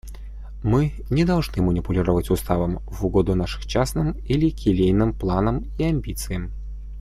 Мы 0.63 0.93
не 1.11 1.25
должны 1.25 1.61
манипулировать 1.61 2.31
Уставом 2.31 2.79
в 2.87 3.05
угоду 3.05 3.35
нашим 3.35 3.61
частным 3.61 4.13
или 4.25 4.49
келейным 4.49 5.13
планам 5.13 5.69
и 5.77 5.83
амбициям. 5.83 6.49